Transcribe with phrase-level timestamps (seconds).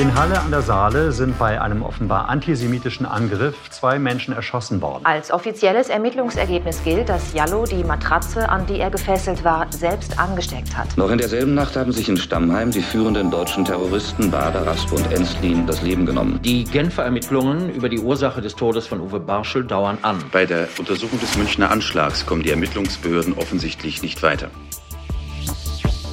[0.00, 5.04] In Halle an der Saale sind bei einem offenbar antisemitischen Angriff zwei Menschen erschossen worden.
[5.04, 10.76] Als offizielles Ermittlungsergebnis gilt, dass Jallo die Matratze, an die er gefesselt war, selbst angesteckt
[10.76, 10.96] hat.
[10.96, 15.12] Noch in derselben Nacht haben sich in Stammheim die führenden deutschen Terroristen Bader, Raspe und
[15.12, 16.38] Enslin das Leben genommen.
[16.44, 20.22] Die Genfer Ermittlungen über die Ursache des Todes von Uwe Barschel dauern an.
[20.30, 24.48] Bei der Untersuchung des Münchner Anschlags kommen die Ermittlungsbehörden offensichtlich nicht weiter.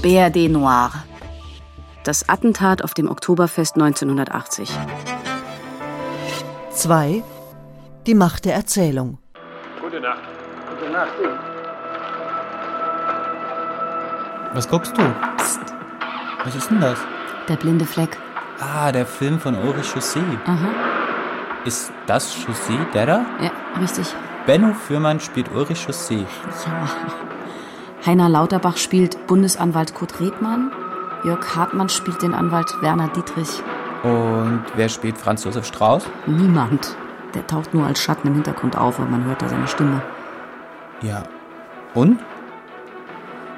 [0.02, 0.91] BRD Noir
[2.05, 4.71] das Attentat auf dem Oktoberfest 1980.
[6.71, 7.23] 2.
[8.05, 9.17] Die Macht der Erzählung.
[9.81, 10.21] Gute Nacht.
[10.70, 11.13] Gute Nacht.
[14.53, 15.02] Was guckst du?
[15.38, 15.59] Psst.
[16.44, 16.99] Was ist denn das?
[17.49, 18.17] Der blinde Fleck.
[18.59, 20.19] Ah, der Film von Ulrich Chaussee.
[20.45, 20.69] Aha.
[21.66, 23.25] Ist das Chaussee, der da?
[23.41, 24.13] Ja, richtig.
[24.45, 26.25] Benno Fürmann spielt Ulrich Chaussee.
[26.66, 26.89] Ja.
[28.05, 30.72] Heiner Lauterbach spielt Bundesanwalt Kurt Redmann.
[31.25, 33.63] Jörg Hartmann spielt den Anwalt Werner Dietrich.
[34.03, 36.05] Und wer spielt Franz Josef Strauß?
[36.27, 36.95] Niemand.
[37.33, 40.03] Der taucht nur als Schatten im Hintergrund auf und man hört da seine Stimme.
[41.02, 41.23] Ja.
[41.95, 42.19] Und?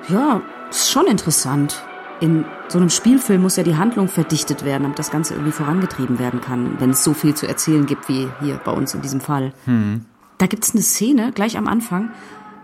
[0.07, 1.83] Ja, ist schon interessant.
[2.21, 6.19] In so einem Spielfilm muss ja die Handlung verdichtet werden, damit das Ganze irgendwie vorangetrieben
[6.19, 9.19] werden kann, wenn es so viel zu erzählen gibt wie hier bei uns in diesem
[9.19, 9.51] Fall.
[9.65, 10.05] Hm.
[10.37, 12.11] Da gibt es eine Szene gleich am Anfang,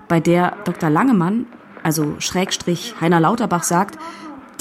[0.07, 0.89] bei der Dr.
[0.89, 1.45] Langemann,
[1.83, 3.99] also Schrägstrich Heiner Lauterbach, sagt,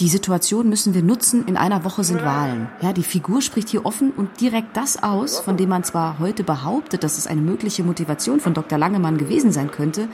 [0.01, 2.69] die Situation müssen wir nutzen, in einer Woche sind Wahlen.
[2.81, 6.45] Ja, die Figur spricht hier offen und direkt das aus, von dem man zwar heute
[6.45, 8.79] behauptet, dass es eine mögliche Motivation von Dr.
[8.79, 10.09] Langemann gewesen sein könnte,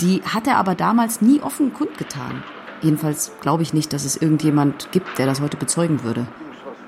[0.00, 2.42] die hat er aber damals nie offen kundgetan.
[2.82, 6.26] Jedenfalls glaube ich nicht, dass es irgendjemand gibt, der das heute bezeugen würde.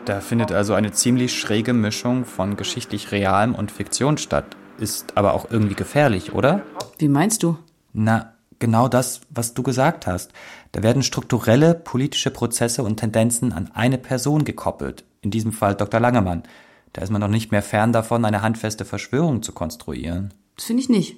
[0.04, 4.56] Da findet also eine ziemlich schräge Mischung von geschichtlich Realem und Fiktion statt.
[4.78, 6.62] Ist aber auch irgendwie gefährlich, oder?
[6.98, 7.56] Wie meinst du?
[7.92, 8.31] Na,
[8.62, 10.32] genau das, was du gesagt hast.
[10.70, 16.00] Da werden strukturelle politische Prozesse und Tendenzen an eine Person gekoppelt, in diesem Fall Dr.
[16.00, 16.44] Langemann.
[16.92, 20.32] Da ist man doch nicht mehr fern davon, eine handfeste Verschwörung zu konstruieren.
[20.56, 21.16] Das finde ich nicht.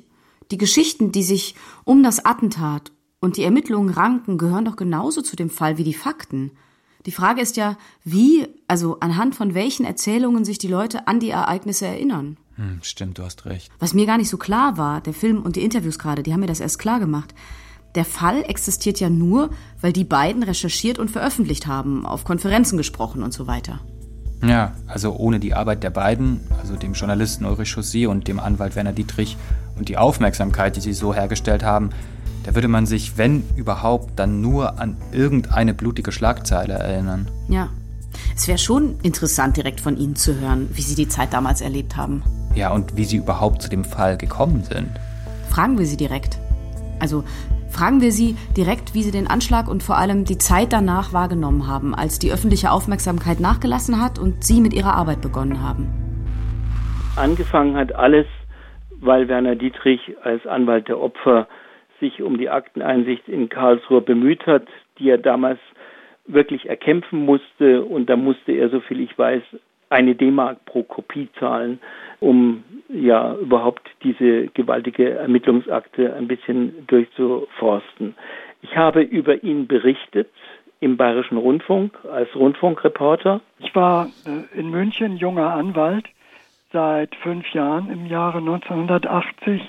[0.51, 1.55] Die Geschichten, die sich
[1.85, 5.95] um das Attentat und die Ermittlungen ranken, gehören doch genauso zu dem Fall wie die
[5.95, 6.53] Fakten.
[7.05, 11.31] Die Frage ist ja, wie, also anhand von welchen Erzählungen sich die Leute an die
[11.31, 12.39] Ereignisse erinnern.
[12.57, 13.71] Hm, stimmt, du hast recht.
[13.79, 16.41] Was mir gar nicht so klar war, der Film und die Interviews gerade, die haben
[16.41, 17.35] mir das erst klar gemacht.
[17.95, 19.51] Der Fall existiert ja nur,
[19.81, 23.81] weil die beiden recherchiert und veröffentlicht haben, auf Konferenzen gesprochen und so weiter.
[24.43, 28.77] Ja, also ohne die Arbeit der beiden, also dem Journalisten Ulrich Chaussy und dem Anwalt
[28.77, 29.37] Werner Dietrich
[29.79, 31.91] und die Aufmerksamkeit, die sie so hergestellt haben,
[32.45, 37.29] da würde man sich, wenn überhaupt, dann nur an irgendeine blutige Schlagzeile erinnern.
[37.49, 37.71] Ja.
[38.37, 41.97] Es wäre schon interessant, direkt von Ihnen zu hören, wie Sie die Zeit damals erlebt
[41.97, 42.23] haben.
[42.55, 44.91] Ja, und wie Sie überhaupt zu dem Fall gekommen sind.
[45.51, 46.39] Fragen wir Sie direkt.
[47.01, 47.25] Also
[47.69, 51.67] fragen wir Sie direkt, wie Sie den Anschlag und vor allem die Zeit danach wahrgenommen
[51.67, 55.89] haben, als die öffentliche Aufmerksamkeit nachgelassen hat und Sie mit Ihrer Arbeit begonnen haben.
[57.17, 58.27] Angefangen hat alles,
[59.01, 61.49] weil Werner Dietrich als Anwalt der Opfer
[62.01, 64.67] sich um die Akteneinsicht in Karlsruhe bemüht hat,
[64.99, 65.59] die er damals
[66.27, 67.85] wirklich erkämpfen musste.
[67.85, 69.43] Und da musste er, soviel ich weiß,
[69.91, 71.79] eine D-Mark pro Kopie zahlen,
[72.25, 78.15] um ja überhaupt diese gewaltige Ermittlungsakte ein bisschen durchzuforsten.
[78.63, 80.31] Ich habe über ihn berichtet
[80.81, 83.41] im Bayerischen Rundfunk als Rundfunkreporter.
[83.59, 86.07] Ich war äh, in München junger Anwalt
[86.73, 89.61] seit fünf Jahren im Jahre 1980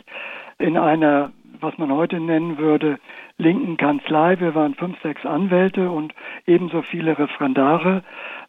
[0.58, 3.00] in einer, was man heute nennen würde,
[3.38, 4.40] linken Kanzlei.
[4.40, 6.14] Wir waren fünf, sechs Anwälte und
[6.48, 8.04] ebenso viele Referendare.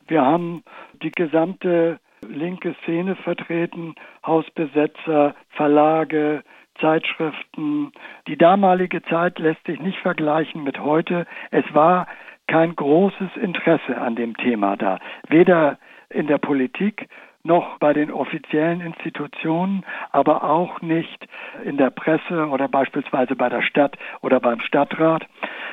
[0.06, 0.62] Wir haben
[1.02, 1.98] die gesamte
[2.28, 3.94] linke Szene vertreten,
[4.25, 6.42] Hausbesetzer, Verlage,
[6.81, 7.92] Zeitschriften.
[8.26, 11.26] Die damalige Zeit lässt sich nicht vergleichen mit heute.
[11.50, 12.06] Es war
[12.47, 14.98] kein großes Interesse an dem Thema da,
[15.28, 15.78] weder
[16.10, 17.09] in der Politik
[17.46, 21.26] noch bei den offiziellen Institutionen, aber auch nicht
[21.64, 25.26] in der Presse oder beispielsweise bei der Stadt oder beim Stadtrat.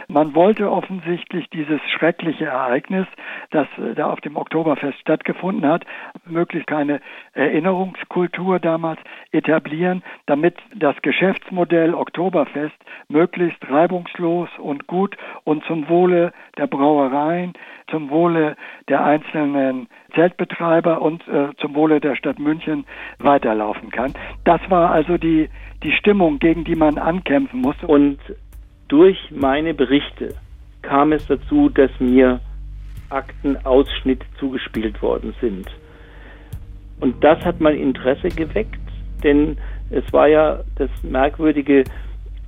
[0.07, 3.07] Man wollte offensichtlich dieses schreckliche Ereignis,
[3.51, 5.85] das äh, da auf dem Oktoberfest stattgefunden hat,
[6.25, 7.01] möglichst keine
[7.33, 8.99] Erinnerungskultur damals
[9.31, 12.75] etablieren, damit das Geschäftsmodell Oktoberfest
[13.07, 17.53] möglichst reibungslos und gut und zum Wohle der Brauereien,
[17.89, 18.55] zum Wohle
[18.89, 22.85] der einzelnen Zeltbetreiber und äh, zum Wohle der Stadt München
[23.19, 24.13] weiterlaufen kann.
[24.43, 25.49] Das war also die,
[25.81, 27.87] die Stimmung, gegen die man ankämpfen musste.
[27.87, 28.19] Und
[28.89, 30.35] durch meine Berichte
[30.81, 32.41] kam es dazu, dass mir
[33.09, 35.67] Aktenausschnitte zugespielt worden sind.
[36.99, 38.79] Und das hat mein Interesse geweckt,
[39.23, 39.57] denn
[39.89, 41.85] es war ja das Merkwürdige,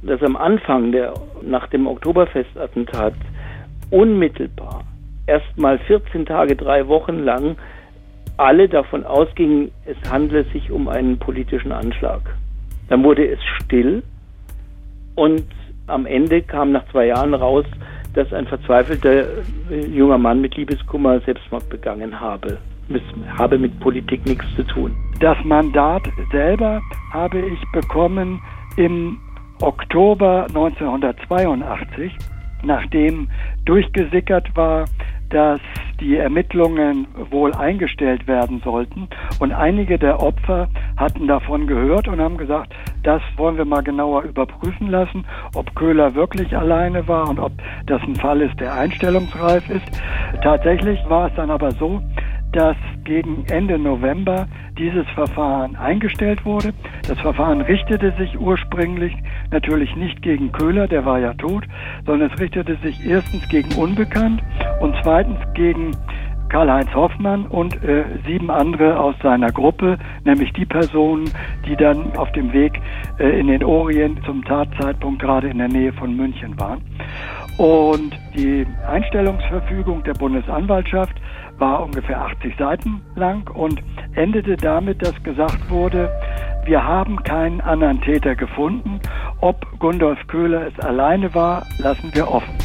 [0.01, 3.13] dass am Anfang der, nach dem Oktoberfestattentat
[3.91, 4.83] unmittelbar
[5.27, 7.57] erstmal 14 Tage, drei Wochen lang
[8.37, 12.21] alle davon ausgingen, es handle sich um einen politischen Anschlag.
[12.89, 14.03] Dann wurde es still
[15.15, 15.45] und
[15.87, 17.65] am Ende kam nach zwei Jahren raus,
[18.13, 19.25] dass ein verzweifelter
[19.69, 22.57] äh, junger Mann mit Liebeskummer Selbstmord begangen habe.
[22.89, 23.01] Es
[23.37, 24.95] habe mit Politik nichts zu tun.
[25.19, 26.81] Das Mandat selber
[27.11, 28.41] habe ich bekommen
[28.77, 29.17] im
[29.61, 32.11] Oktober 1982,
[32.63, 33.27] nachdem
[33.65, 34.85] durchgesickert war,
[35.29, 35.59] dass
[35.99, 39.07] die Ermittlungen wohl eingestellt werden sollten.
[39.39, 40.67] Und einige der Opfer
[40.97, 42.73] hatten davon gehört und haben gesagt,
[43.03, 47.51] das wollen wir mal genauer überprüfen lassen, ob Köhler wirklich alleine war und ob
[47.85, 50.01] das ein Fall ist, der einstellungsreif ist.
[50.41, 52.01] Tatsächlich war es dann aber so,
[52.51, 56.73] dass gegen Ende November dieses Verfahren eingestellt wurde.
[57.07, 59.13] Das Verfahren richtete sich ursprünglich
[59.55, 61.63] natürlich nicht gegen Köhler, der war ja tot,
[62.05, 64.43] sondern es richtete sich erstens gegen Unbekannt
[64.81, 65.91] und zweitens gegen
[66.49, 71.29] Karl-Heinz Hoffmann und äh, sieben andere aus seiner Gruppe, nämlich die Personen,
[71.65, 72.81] die dann auf dem Weg
[73.17, 76.81] äh, in den Orient zum Tatzeitpunkt gerade in der Nähe von München waren.
[77.57, 81.15] Und die Einstellungsverfügung der Bundesanwaltschaft
[81.57, 83.81] war ungefähr 80 Seiten lang und
[84.15, 86.09] endete damit, dass gesagt wurde,
[86.65, 88.99] wir haben keinen anderen Täter gefunden.
[89.39, 92.55] Ob Gundolf Köhler es alleine war, lassen wir offen.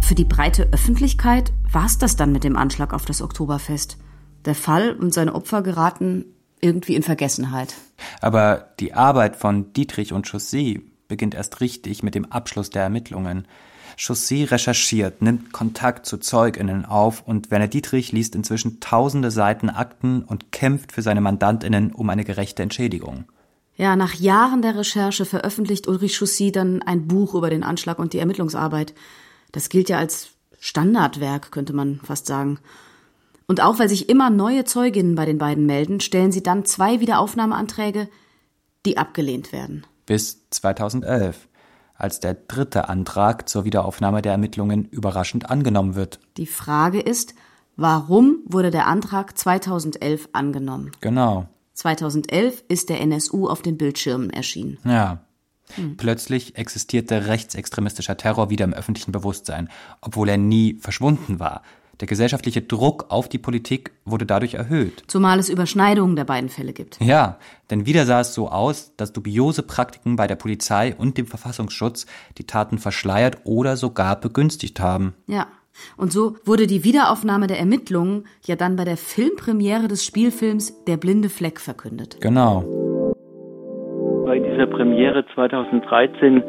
[0.00, 3.98] Für die breite Öffentlichkeit war es das dann mit dem Anschlag auf das Oktoberfest.
[4.44, 6.24] Der Fall und seine Opfer geraten
[6.60, 7.74] irgendwie in Vergessenheit.
[8.20, 13.46] Aber die Arbeit von Dietrich und Chaussee beginnt erst richtig mit dem Abschluss der Ermittlungen.
[13.96, 20.22] Chaussee recherchiert, nimmt Kontakt zu ZeugInnen auf und Werner Dietrich liest inzwischen tausende Seiten Akten
[20.22, 23.24] und kämpft für seine MandantInnen um eine gerechte Entschädigung.
[23.76, 28.12] Ja, nach Jahren der Recherche veröffentlicht Ulrich Chaussy dann ein Buch über den Anschlag und
[28.12, 28.94] die Ermittlungsarbeit.
[29.52, 30.30] Das gilt ja als
[30.60, 32.58] Standardwerk, könnte man fast sagen.
[33.46, 37.00] Und auch weil sich immer neue Zeuginnen bei den beiden melden, stellen sie dann zwei
[37.00, 38.08] Wiederaufnahmeanträge,
[38.86, 39.86] die abgelehnt werden.
[40.06, 41.48] Bis 2011
[42.04, 46.20] als der dritte Antrag zur Wiederaufnahme der Ermittlungen überraschend angenommen wird.
[46.36, 47.34] Die Frage ist,
[47.76, 50.92] warum wurde der Antrag 2011 angenommen?
[51.00, 51.48] Genau.
[51.72, 54.76] 2011 ist der NSU auf den Bildschirmen erschienen.
[54.84, 55.24] Ja.
[55.76, 55.96] Hm.
[55.96, 59.70] Plötzlich existierte rechtsextremistischer Terror wieder im öffentlichen Bewusstsein,
[60.02, 61.62] obwohl er nie verschwunden war.
[62.00, 65.04] Der gesellschaftliche Druck auf die Politik wurde dadurch erhöht.
[65.06, 67.00] Zumal es Überschneidungen der beiden Fälle gibt.
[67.00, 67.38] Ja,
[67.70, 72.06] denn wieder sah es so aus, dass dubiose Praktiken bei der Polizei und dem Verfassungsschutz
[72.38, 75.14] die Taten verschleiert oder sogar begünstigt haben.
[75.26, 75.46] Ja.
[75.96, 80.96] Und so wurde die Wiederaufnahme der Ermittlungen ja dann bei der Filmpremiere des Spielfilms Der
[80.96, 82.20] blinde Fleck verkündet.
[82.20, 82.62] Genau.
[84.24, 86.42] Bei dieser Premiere 2013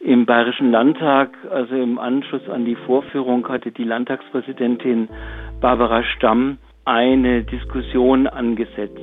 [0.00, 5.08] im Bayerischen Landtag, also im Anschluss an die Vorführung, hatte die Landtagspräsidentin
[5.60, 8.98] Barbara Stamm eine Diskussion angesetzt,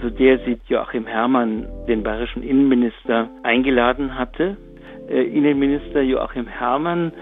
[0.00, 4.56] zu der sie Joachim Herrmann, den bayerischen Innenminister, eingeladen hatte.
[5.08, 7.12] Äh, Innenminister Joachim Herrmann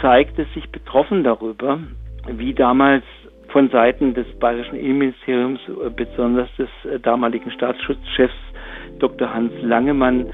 [0.00, 1.78] zeigte sich betroffen darüber,
[2.26, 3.04] wie damals
[3.48, 8.34] von Seiten des bayerischen Innenministeriums, äh, besonders des äh, damaligen Staatsschutzchefs
[8.98, 9.32] Dr.
[9.32, 10.32] Hans Langemann,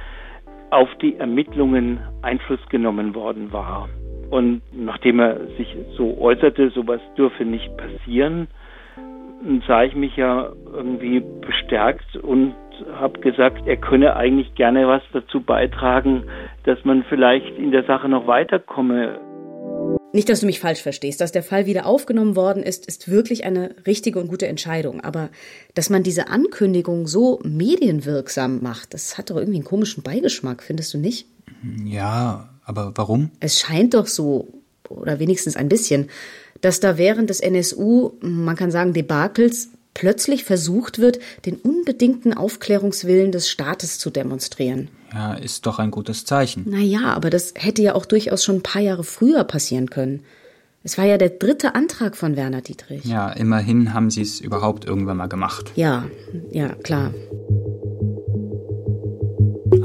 [0.71, 3.89] auf die Ermittlungen Einfluss genommen worden war.
[4.31, 8.49] Und nachdem er sich so äußerte, sowas dürfe nicht passieren,
[9.67, 12.55] sah ich mich ja irgendwie bestärkt und
[12.95, 16.25] habe gesagt, er könne eigentlich gerne was dazu beitragen,
[16.65, 19.19] dass man vielleicht in der Sache noch weiterkomme.
[20.13, 21.21] Nicht, dass du mich falsch verstehst.
[21.21, 25.01] Dass der Fall wieder aufgenommen worden ist, ist wirklich eine richtige und gute Entscheidung.
[25.03, 25.29] Aber
[25.75, 30.95] dass man diese Ankündigung so medienwirksam macht, das hat doch irgendwie einen komischen Beigeschmack, findest
[30.95, 31.27] du nicht?
[31.85, 33.31] Ja, aber warum?
[33.41, 34.49] Es scheint doch so,
[34.89, 36.09] oder wenigstens ein bisschen,
[36.61, 39.69] dass da während des NSU, man kann sagen, Debakels,
[39.99, 44.89] plötzlich versucht wird, den unbedingten Aufklärungswillen des Staates zu demonstrieren.
[45.13, 46.71] Ja, ist doch ein gutes Zeichen.
[46.71, 50.23] Naja, aber das hätte ja auch durchaus schon ein paar Jahre früher passieren können.
[50.85, 53.05] Es war ja der dritte Antrag von Werner Dietrich.
[53.07, 55.73] Ja, immerhin haben sie es überhaupt irgendwann mal gemacht.
[55.75, 56.05] Ja,
[56.53, 57.13] ja, klar.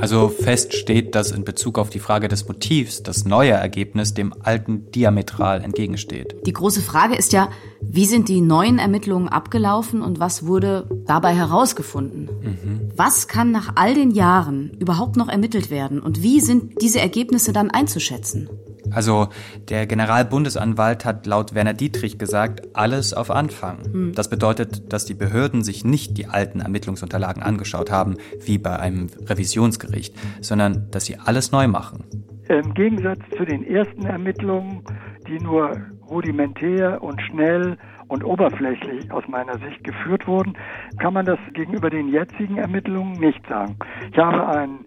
[0.04, 4.34] Also fest steht, dass in Bezug auf die Frage des Motivs das neue Ergebnis dem
[4.44, 6.36] alten diametral entgegensteht.
[6.46, 7.48] Die große Frage ist ja,
[7.80, 12.30] wie sind die neuen Ermittlungen abgelaufen und was wurde dabei herausgefunden?
[12.42, 12.92] Mhm.
[12.98, 17.54] Was kann nach all den Jahren überhaupt noch ermittelt werden und wie sind diese Ergebnisse
[17.54, 18.50] dann einzuschätzen?
[18.94, 19.30] Also
[19.70, 23.80] der Generalbundesanwalt hat laut Werner Dietrich gesagt, alles auf Anfang.
[23.84, 24.14] Hm.
[24.16, 29.08] Das bedeutet, dass die Behörden sich nicht die alten Ermittlungsunterlagen angeschaut haben, wie bei einem
[29.26, 32.04] Revisionsgericht, sondern dass sie alles neu machen.
[32.50, 34.84] Im Gegensatz zu den ersten Ermittlungen,
[35.28, 35.72] die nur
[36.10, 40.54] rudimentär und schnell und oberflächlich aus meiner Sicht geführt wurden,
[41.00, 43.78] kann man das gegenüber den jetzigen Ermittlungen nicht sagen.
[44.12, 44.86] Ich habe einen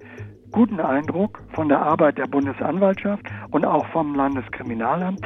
[0.52, 5.20] guten Eindruck von der Arbeit der Bundesanwaltschaft und auch vom Landeskriminalamt.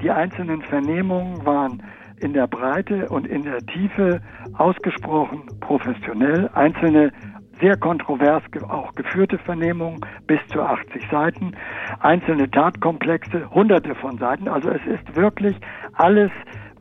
[0.00, 1.82] Die einzelnen Vernehmungen waren
[2.16, 4.22] in der Breite und in der Tiefe
[4.56, 6.48] ausgesprochen professionell.
[6.54, 7.12] Einzelne
[7.60, 11.52] sehr kontrovers auch geführte Vernehmungen bis zu 80 Seiten,
[12.00, 14.48] einzelne Tatkomplexe, hunderte von Seiten.
[14.48, 15.54] Also es ist wirklich
[15.92, 16.30] alles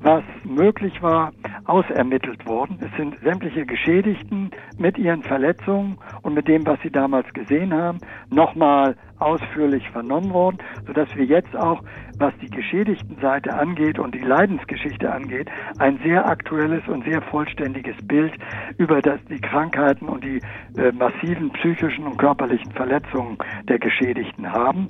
[0.03, 1.31] was möglich war,
[1.65, 2.77] ausermittelt worden.
[2.81, 7.99] Es sind sämtliche Geschädigten mit ihren Verletzungen und mit dem, was sie damals gesehen haben,
[8.29, 11.81] nochmal ausführlich vernommen worden, sodass wir jetzt auch,
[12.19, 18.33] was die Geschädigtenseite angeht und die Leidensgeschichte angeht, ein sehr aktuelles und sehr vollständiges Bild
[18.77, 20.41] über das, die Krankheiten und die
[20.77, 23.37] äh, massiven psychischen und körperlichen Verletzungen
[23.69, 24.87] der Geschädigten haben.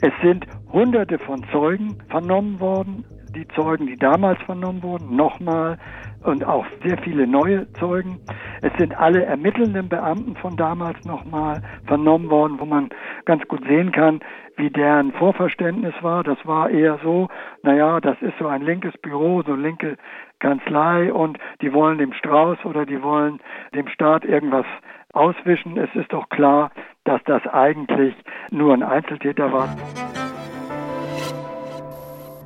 [0.00, 3.04] Es sind hunderte von Zeugen vernommen worden,
[3.34, 5.78] die Zeugen, die damals vernommen wurden, nochmal
[6.24, 8.20] und auch sehr viele neue Zeugen.
[8.60, 12.90] Es sind alle ermittelnden Beamten von damals nochmal vernommen worden, wo man
[13.24, 14.20] ganz gut sehen kann,
[14.56, 16.22] wie deren Vorverständnis war.
[16.22, 17.28] Das war eher so,
[17.62, 19.96] naja, das ist so ein linkes Büro, so linke
[20.38, 23.40] Kanzlei und die wollen dem Strauß oder die wollen
[23.74, 24.66] dem Staat irgendwas
[25.12, 25.76] auswischen.
[25.78, 26.70] Es ist doch klar,
[27.04, 28.14] dass das eigentlich
[28.50, 29.68] nur ein Einzeltäter war.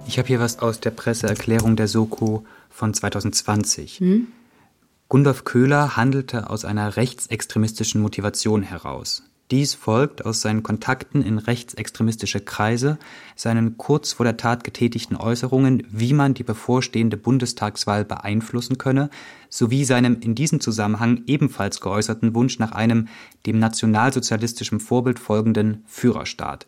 [0.08, 3.98] Ich habe hier was aus der Presseerklärung der Soko von 2020.
[3.98, 4.28] Hm?
[5.08, 9.24] Gundolf Köhler handelte aus einer rechtsextremistischen Motivation heraus.
[9.50, 12.98] Dies folgt aus seinen Kontakten in rechtsextremistische Kreise,
[13.36, 19.10] seinen kurz vor der Tat getätigten Äußerungen, wie man die bevorstehende Bundestagswahl beeinflussen könne,
[19.48, 23.06] sowie seinem in diesem Zusammenhang ebenfalls geäußerten Wunsch nach einem
[23.44, 26.66] dem nationalsozialistischen Vorbild folgenden Führerstaat.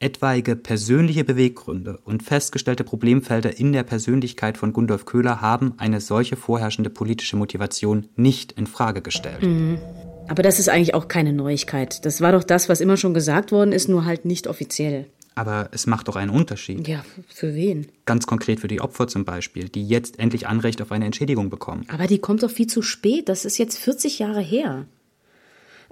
[0.00, 6.36] Etwaige persönliche Beweggründe und festgestellte Problemfelder in der Persönlichkeit von Gundolf Köhler haben eine solche
[6.36, 9.42] vorherrschende politische Motivation nicht in Frage gestellt.
[9.42, 9.78] Mhm.
[10.26, 12.04] Aber das ist eigentlich auch keine Neuigkeit.
[12.06, 15.06] Das war doch das, was immer schon gesagt worden ist, nur halt nicht offiziell.
[15.34, 16.88] Aber es macht doch einen Unterschied.
[16.88, 17.86] Ja, für wen?
[18.06, 21.84] Ganz konkret für die Opfer zum Beispiel, die jetzt endlich Anrecht auf eine Entschädigung bekommen.
[21.88, 23.28] Aber die kommt doch viel zu spät.
[23.28, 24.86] Das ist jetzt 40 Jahre her.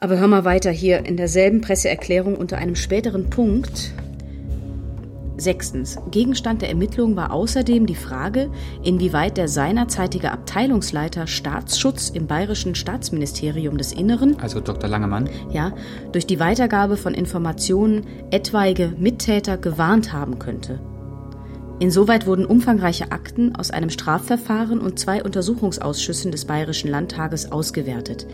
[0.00, 3.92] Aber hör mal weiter hier in derselben Presseerklärung unter einem späteren Punkt.
[5.36, 5.98] Sechstens.
[6.10, 8.50] Gegenstand der Ermittlung war außerdem die Frage,
[8.84, 14.88] inwieweit der seinerzeitige Abteilungsleiter Staatsschutz im Bayerischen Staatsministerium des Inneren, also Dr.
[14.88, 15.72] Langemann, ja,
[16.12, 20.80] durch die Weitergabe von Informationen etwaige Mittäter gewarnt haben könnte.
[21.80, 28.26] Insoweit wurden umfangreiche Akten aus einem Strafverfahren und zwei Untersuchungsausschüssen des Bayerischen Landtages ausgewertet.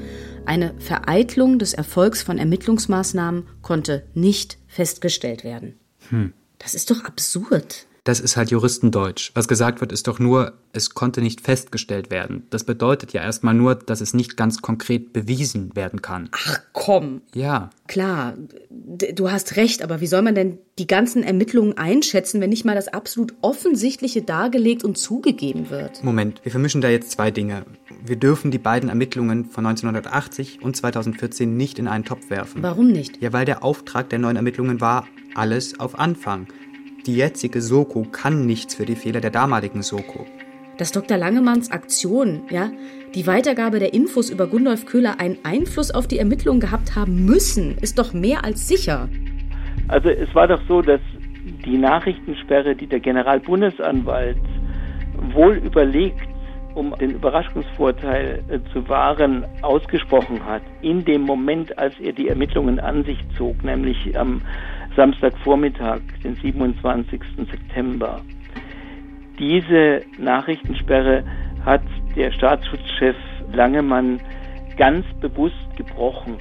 [0.47, 5.79] Eine Vereitlung des Erfolgs von Ermittlungsmaßnahmen konnte nicht festgestellt werden.
[6.09, 6.33] Hm.
[6.59, 7.87] Das ist doch absurd.
[8.05, 9.31] Das ist halt Juristendeutsch.
[9.35, 12.47] Was gesagt wird, ist doch nur, es konnte nicht festgestellt werden.
[12.51, 16.29] Das bedeutet ja erstmal nur, dass es nicht ganz konkret bewiesen werden kann.
[16.33, 17.23] Ach komm.
[17.35, 17.71] Ja.
[17.87, 18.35] Klar,
[18.69, 22.75] du hast recht, aber wie soll man denn die ganzen Ermittlungen einschätzen, wenn nicht mal
[22.75, 26.05] das absolut Offensichtliche dargelegt und zugegeben wird?
[26.05, 27.65] Moment, wir vermischen da jetzt zwei Dinge.
[28.05, 32.63] Wir dürfen die beiden Ermittlungen von 1980 und 2014 nicht in einen Topf werfen.
[32.63, 33.23] Warum nicht?
[33.23, 36.49] Ja, weil der Auftrag der neuen Ermittlungen war, alles auf Anfang.
[37.07, 40.25] Die jetzige Soko kann nichts für die Fehler der damaligen Soko.
[40.79, 41.19] Dass Dr.
[41.19, 42.71] Langemanns Aktion, ja,
[43.15, 47.77] die Weitergabe der Infos über Gundolf Köhler einen Einfluss auf die Ermittlungen gehabt haben müssen,
[47.77, 49.11] ist doch mehr als sicher.
[49.89, 51.01] Also es war doch so, dass
[51.67, 54.39] die Nachrichtensperre, die der Generalbundesanwalt
[55.35, 56.27] wohl überlegt,
[56.75, 62.81] um den Überraschungsvorteil äh, zu wahren, ausgesprochen hat, in dem Moment, als er die Ermittlungen
[62.81, 64.41] an sich zog, nämlich am
[64.97, 67.21] Samstagvormittag, den 27.
[67.51, 68.21] September.
[69.39, 71.25] Diese Nachrichtensperre
[71.65, 71.83] hat
[72.17, 73.17] der Staatsschutzchef
[73.53, 74.21] Langemann
[74.77, 76.37] ganz bewusst gebrochen,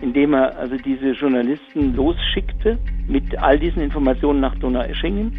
[0.00, 5.32] indem er also diese Journalisten losschickte mit all diesen Informationen nach Donaueschingen,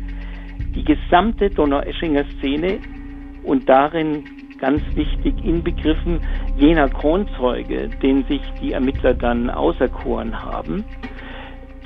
[0.75, 2.79] die gesamte Donaueschinger Szene
[3.44, 4.24] und darin
[4.60, 6.20] ganz wichtig inbegriffen
[6.58, 10.84] jener Kronzeuge, den sich die Ermittler dann auserkoren haben,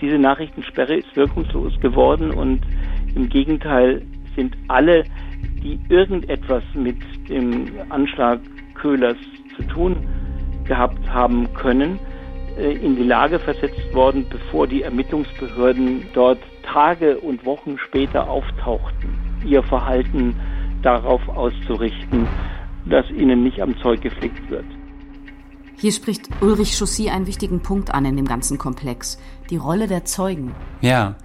[0.01, 2.61] diese Nachrichtensperre ist wirkungslos geworden und
[3.15, 4.01] im Gegenteil
[4.35, 5.03] sind alle,
[5.63, 6.97] die irgendetwas mit
[7.29, 8.39] dem Anschlag
[8.73, 9.17] Köhlers
[9.55, 9.95] zu tun
[10.65, 11.99] gehabt haben können,
[12.57, 19.09] äh, in die Lage versetzt worden, bevor die Ermittlungsbehörden dort Tage und Wochen später auftauchten,
[19.45, 20.35] ihr Verhalten
[20.81, 22.27] darauf auszurichten,
[22.85, 24.65] dass ihnen nicht am Zeug geflickt wird.
[25.81, 29.17] Hier spricht Ulrich Chaussy einen wichtigen Punkt an in dem ganzen Komplex.
[29.49, 30.53] Die Rolle der Zeugen.
[30.81, 31.15] Ja.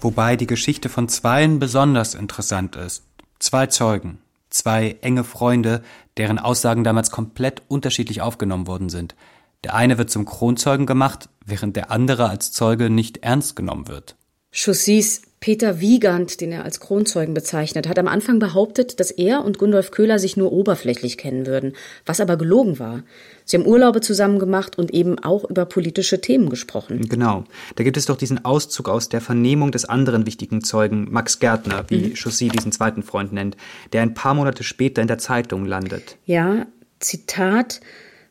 [0.00, 3.04] Wobei die Geschichte von zweien besonders interessant ist.
[3.38, 4.16] Zwei Zeugen,
[4.48, 5.82] zwei enge Freunde,
[6.16, 9.16] deren Aussagen damals komplett unterschiedlich aufgenommen worden sind.
[9.64, 14.16] Der eine wird zum Kronzeugen gemacht, während der andere als Zeuge nicht ernst genommen wird.
[14.50, 19.56] Chaussys Peter Wiegand, den er als Kronzeugen bezeichnet, hat am Anfang behauptet, dass er und
[19.56, 21.72] Gundolf Köhler sich nur oberflächlich kennen würden,
[22.04, 23.04] was aber gelogen war.
[23.46, 27.08] Sie haben Urlaube zusammen gemacht und eben auch über politische Themen gesprochen.
[27.08, 27.44] Genau.
[27.76, 31.86] Da gibt es doch diesen Auszug aus der Vernehmung des anderen wichtigen Zeugen, Max Gärtner,
[31.88, 32.14] wie mhm.
[32.16, 33.56] Chaussy diesen zweiten Freund nennt,
[33.94, 36.18] der ein paar Monate später in der Zeitung landet.
[36.26, 36.66] Ja,
[36.98, 37.80] Zitat,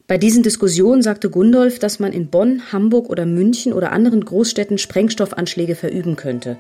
[0.06, 4.78] bei diesen Diskussionen sagte Gundolf, dass man in Bonn, Hamburg oder München oder anderen Großstädten
[4.78, 6.58] Sprengstoffanschläge verüben könnte.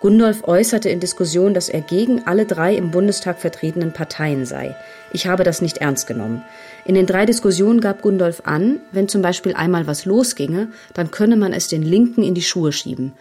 [0.00, 4.76] Gundolf äußerte in Diskussionen, dass er gegen alle drei im Bundestag vertretenen Parteien sei.
[5.12, 6.42] Ich habe das nicht ernst genommen.
[6.84, 11.36] In den drei Diskussionen gab Gundolf an, wenn zum Beispiel einmal was losginge, dann könne
[11.36, 13.12] man es den Linken in die Schuhe schieben.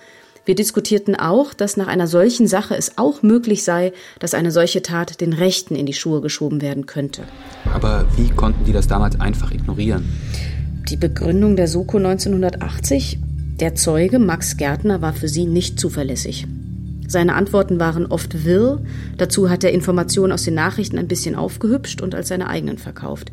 [0.43, 4.83] Wir diskutierten auch, dass nach einer solchen Sache es auch möglich sei, dass eine solche
[4.83, 7.23] Tat den Rechten in die Schuhe geschoben werden könnte.
[7.73, 10.07] Aber wie konnten die das damals einfach ignorieren?
[10.89, 13.17] Die Begründung der Soko 1980?
[13.59, 16.45] Der Zeuge Max Gärtner war für sie nicht zuverlässig.
[17.07, 18.81] Seine Antworten waren oft wirr,
[19.17, 23.31] dazu hat er Informationen aus den Nachrichten ein bisschen aufgehübscht und als seine eigenen verkauft.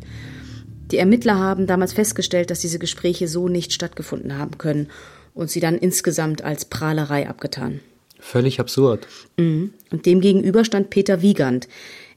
[0.91, 4.89] Die Ermittler haben damals festgestellt, dass diese Gespräche so nicht stattgefunden haben können
[5.33, 7.79] und sie dann insgesamt als Prahlerei abgetan.
[8.19, 9.07] Völlig absurd.
[9.37, 9.73] Mhm.
[9.91, 11.67] Und demgegenüber stand Peter Wiegand.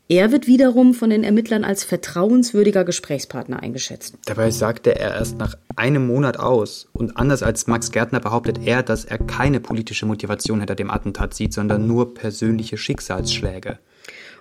[0.09, 4.17] Er wird wiederum von den Ermittlern als vertrauenswürdiger Gesprächspartner eingeschätzt.
[4.27, 6.89] Dabei sagte er erst nach einem Monat aus.
[6.93, 11.35] Und anders als Max Gärtner behauptet er, dass er keine politische Motivation hinter dem Attentat
[11.35, 13.81] sieht, sondern nur persönliche Schicksalsschläge.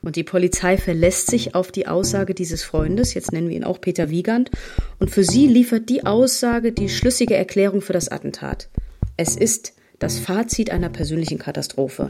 [0.04, 3.82] Und die Polizei verlässt sich auf die Aussage dieses Freundes, jetzt nennen wir ihn auch
[3.82, 4.52] Peter Wiegand,
[5.00, 8.70] und für sie liefert die Aussage die schlüssige Erklärung für das Attentat.
[9.18, 12.10] Es ist das Fazit einer persönlichen Katastrophe.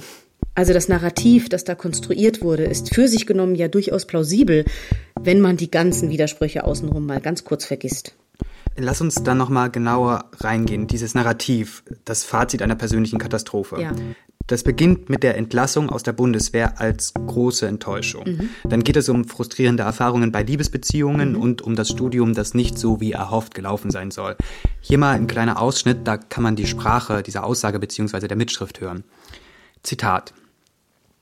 [0.55, 4.63] Also das Narrativ, das da konstruiert wurde, ist für sich genommen ja durchaus plausibel,
[5.21, 8.15] wenn man die ganzen Widersprüche außenrum mal ganz kurz vergisst.
[8.77, 10.87] Lass uns dann noch mal genauer reingehen.
[10.87, 13.81] Dieses Narrativ, das Fazit einer persönlichen Katastrophe.
[13.81, 13.91] Ja.
[14.47, 18.25] Das beginnt mit der Entlassung aus der Bundeswehr als große Enttäuschung.
[18.25, 18.49] Mhm.
[18.63, 21.41] Dann geht es um frustrierende Erfahrungen bei Liebesbeziehungen mhm.
[21.41, 24.35] und um das Studium, das nicht so wie erhofft gelaufen sein soll.
[24.81, 28.27] Hier mal ein kleiner Ausschnitt, da kann man die Sprache dieser Aussage bzw.
[28.27, 29.03] der Mitschrift hören.
[29.83, 30.33] Zitat.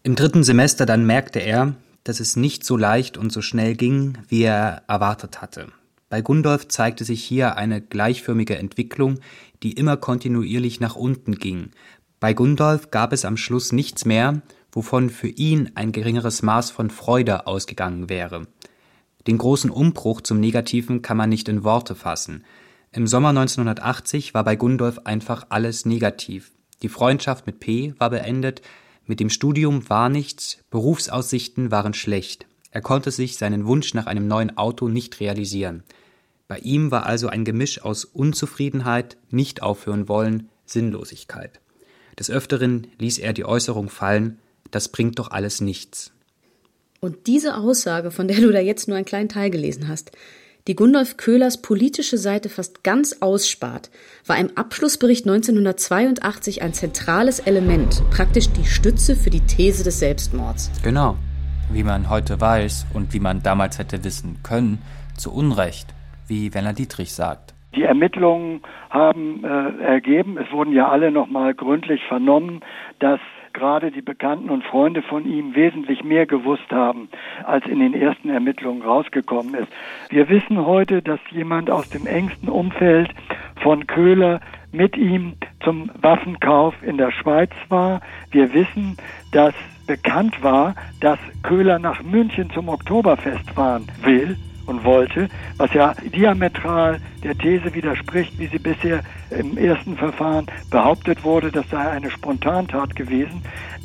[0.03, 4.17] Im dritten Semester dann merkte er, dass es nicht so leicht und so schnell ging,
[4.27, 5.67] wie er erwartet hatte.
[6.09, 9.19] Bei Gundolf zeigte sich hier eine gleichförmige Entwicklung,
[9.63, 11.71] die immer kontinuierlich nach unten ging,
[12.23, 16.89] bei Gundolf gab es am Schluss nichts mehr, wovon für ihn ein geringeres Maß von
[16.89, 18.47] Freude ausgegangen wäre.
[19.27, 22.45] Den großen Umbruch zum Negativen kann man nicht in Worte fassen.
[22.93, 26.53] Im Sommer 1980 war bei Gundolf einfach alles negativ.
[26.81, 28.61] Die Freundschaft mit P war beendet,
[29.05, 32.45] mit dem Studium war nichts, Berufsaussichten waren schlecht.
[32.71, 35.83] Er konnte sich seinen Wunsch nach einem neuen Auto nicht realisieren.
[36.47, 41.59] Bei ihm war also ein Gemisch aus Unzufriedenheit, nicht aufhören wollen, Sinnlosigkeit.
[42.17, 44.39] Des Öfteren ließ er die Äußerung fallen,
[44.71, 46.11] das bringt doch alles nichts.
[46.99, 50.11] Und diese Aussage, von der du da jetzt nur einen kleinen Teil gelesen hast,
[50.67, 53.91] die Gundolf Köhlers politische Seite fast ganz ausspart,
[54.25, 60.71] war im Abschlussbericht 1982 ein zentrales Element, praktisch die Stütze für die These des Selbstmords.
[60.81, 61.17] Genau.
[61.71, 64.81] Wie man heute weiß und wie man damals hätte wissen können,
[65.17, 65.93] zu Unrecht,
[66.27, 67.53] wie Werner Dietrich sagt.
[67.75, 72.61] Die Ermittlungen haben äh, ergeben, es wurden ja alle nochmal gründlich vernommen,
[72.99, 73.19] dass
[73.53, 77.09] gerade die Bekannten und Freunde von ihm wesentlich mehr gewusst haben,
[77.43, 79.71] als in den ersten Ermittlungen rausgekommen ist.
[80.09, 83.09] Wir wissen heute, dass jemand aus dem engsten Umfeld
[83.61, 88.01] von Köhler mit ihm zum Waffenkauf in der Schweiz war.
[88.31, 88.97] Wir wissen,
[89.31, 89.53] dass
[89.85, 96.99] bekannt war, dass Köhler nach München zum Oktoberfest fahren will und wollte, was ja diametral
[97.23, 102.95] der These widerspricht, wie sie bisher im ersten Verfahren behauptet wurde, das sei eine Spontantat
[102.95, 103.41] gewesen.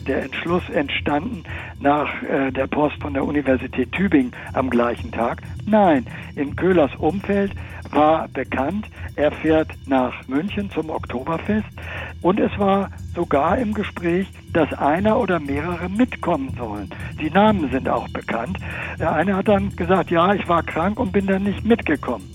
[0.07, 1.45] Der Entschluss entstanden
[1.81, 5.43] nach äh, der Post von der Universität Tübingen am gleichen Tag.
[5.67, 7.53] Nein, in Köhlers Umfeld
[7.93, 11.69] war bekannt, er fährt nach München zum Oktoberfest
[12.23, 16.91] und es war sogar im Gespräch, dass einer oder mehrere mitkommen sollen.
[17.21, 18.59] Die Namen sind auch bekannt.
[18.99, 22.29] Der eine hat dann gesagt, ja, ich war krank und bin dann nicht mitgekommen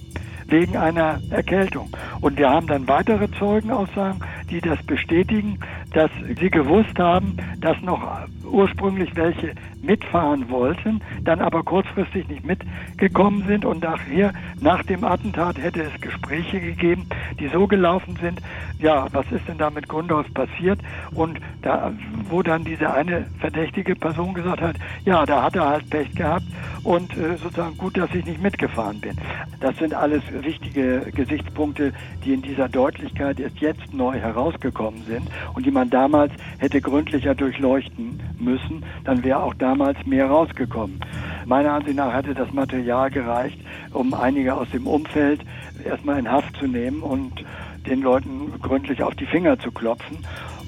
[0.48, 1.90] wegen einer Erkältung.
[2.22, 5.60] Und wir haben dann weitere Zeugenaussagen, die das bestätigen,
[5.94, 8.02] dass sie gewusst haben, dass noch
[8.46, 15.58] ursprünglich welche mitfahren wollten, dann aber kurzfristig nicht mitgekommen sind und nachher, nach dem Attentat,
[15.58, 17.06] hätte es Gespräche gegeben,
[17.40, 18.42] die so gelaufen sind,
[18.80, 20.80] ja, was ist denn da mit Gundolf passiert?
[21.14, 21.94] Und da,
[22.30, 26.46] wo dann diese eine verdächtige Person gesagt hat, ja, da hat er halt Pech gehabt
[26.84, 29.16] und äh, sozusagen gut, dass ich nicht mitgefahren bin.
[29.60, 31.94] Das sind alles wichtige Gesichtspunkte,
[32.24, 37.36] die in dieser Deutlichkeit erst jetzt neu herausgekommen sind und die man damals hätte gründlicher
[37.36, 38.84] durchleuchten müssen.
[39.06, 41.00] Dann wäre auch damals mehr rausgekommen.
[41.48, 43.60] Meiner Ansicht nach hätte das Material gereicht,
[43.92, 45.42] um einige aus dem Umfeld
[45.84, 47.44] erstmal in Haft zu nehmen und
[47.88, 50.20] den Leuten gründlich auf die Finger zu klopfen.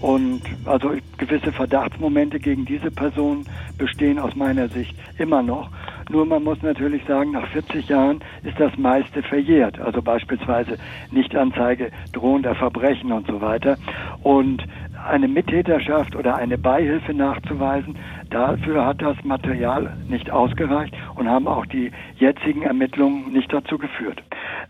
[0.01, 3.45] Und also gewisse Verdachtsmomente gegen diese Person
[3.77, 5.69] bestehen aus meiner Sicht immer noch.
[6.09, 9.79] Nur man muss natürlich sagen, nach 40 Jahren ist das meiste verjährt.
[9.79, 10.77] Also beispielsweise
[11.11, 13.77] Nichtanzeige drohender Verbrechen und so weiter.
[14.23, 14.63] Und
[15.05, 17.97] eine Mittäterschaft oder eine Beihilfe nachzuweisen,
[18.29, 24.21] dafür hat das Material nicht ausgereicht und haben auch die jetzigen Ermittlungen nicht dazu geführt.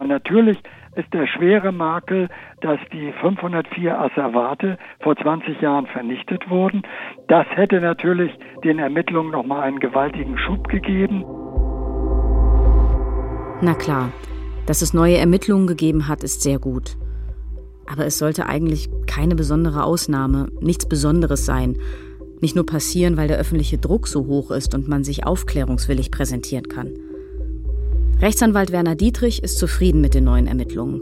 [0.06, 0.58] Natürlich
[0.96, 2.30] ist der schwere Makel,
[2.62, 6.84] dass die 504 Asservate vor 20 Jahren vernichtet wurden.
[7.28, 8.32] Das hätte natürlich
[8.64, 11.24] den Ermittlungen nochmal einen gewaltigen Schub gegeben.
[13.62, 14.12] Na klar,
[14.68, 16.98] dass es neue Ermittlungen gegeben hat, ist sehr gut.
[17.86, 21.78] Aber es sollte eigentlich keine besondere Ausnahme, nichts Besonderes sein.
[22.42, 26.68] Nicht nur passieren, weil der öffentliche Druck so hoch ist und man sich aufklärungswillig präsentieren
[26.68, 26.92] kann.
[28.22, 31.02] Rechtsanwalt Werner Dietrich ist zufrieden mit den neuen Ermittlungen.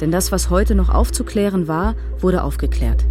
[0.00, 3.04] Denn das, was heute noch aufzuklären war, wurde aufgeklärt.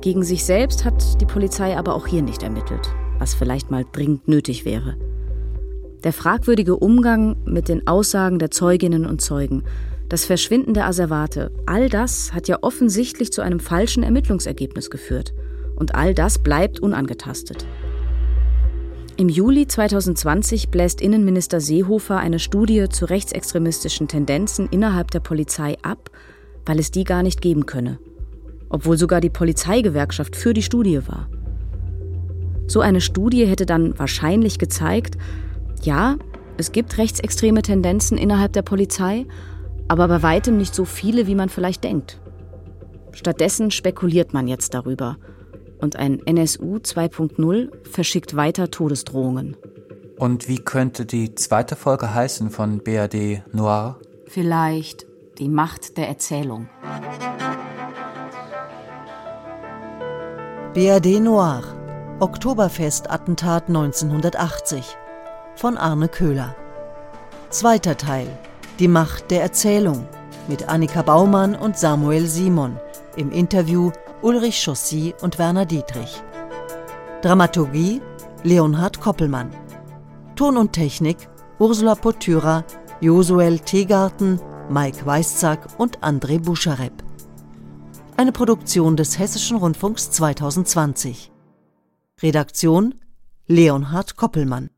[0.00, 4.28] Gegen sich selbst hat die Polizei aber auch hier nicht ermittelt, was vielleicht mal dringend
[4.28, 4.96] nötig wäre.
[6.04, 9.64] Der fragwürdige Umgang mit den Aussagen der Zeuginnen und Zeugen,
[10.08, 15.34] das Verschwinden der Asservate, all das hat ja offensichtlich zu einem falschen Ermittlungsergebnis geführt.
[15.74, 17.66] Und all das bleibt unangetastet.
[19.18, 26.10] Im Juli 2020 bläst Innenminister Seehofer eine Studie zu rechtsextremistischen Tendenzen innerhalb der Polizei ab,
[26.66, 27.98] weil es die gar nicht geben könne.
[28.68, 31.28] Obwohl sogar die Polizeigewerkschaft für die Studie war.
[32.66, 35.16] So eine Studie hätte dann wahrscheinlich gezeigt,
[35.82, 36.16] ja,
[36.58, 39.26] es gibt rechtsextreme Tendenzen innerhalb der Polizei,
[39.88, 42.20] aber bei weitem nicht so viele, wie man vielleicht denkt.
[43.12, 45.16] Stattdessen spekuliert man jetzt darüber–
[45.80, 49.56] und ein NSU 2.0 verschickt weiter Todesdrohungen.
[50.18, 54.00] Und wie könnte die zweite Folge heißen von BRD Noir?
[54.26, 55.06] Vielleicht
[55.38, 56.68] die Macht der Erzählung.
[60.72, 61.62] BRD Noir
[62.18, 64.96] Oktoberfest-Attentat 1980
[65.54, 66.56] von Arne Köhler.
[67.50, 68.26] Zweiter Teil
[68.78, 70.06] Die Macht der Erzählung
[70.48, 72.78] mit Annika Baumann und Samuel Simon
[73.16, 76.22] im Interview Ulrich Chaussy und Werner Dietrich.
[77.22, 78.02] Dramaturgie
[78.42, 79.50] Leonhard Koppelmann.
[80.34, 81.16] Ton und Technik
[81.58, 82.64] Ursula Potyra,
[83.00, 87.02] Josuel Tegarten, Mike Weißzack und André Buscharep.
[88.18, 91.32] Eine Produktion des Hessischen Rundfunks 2020.
[92.20, 92.96] Redaktion
[93.46, 94.68] Leonhard Koppelmann